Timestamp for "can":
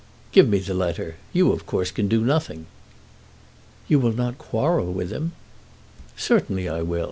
1.91-2.07